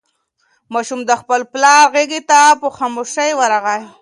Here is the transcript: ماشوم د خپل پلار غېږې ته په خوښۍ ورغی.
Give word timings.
ماشوم 0.73 0.99
د 1.05 1.11
خپل 1.21 1.41
پلار 1.53 1.83
غېږې 1.93 2.21
ته 2.29 2.41
په 2.61 2.67
خوښۍ 2.75 3.31
ورغی. 3.35 3.81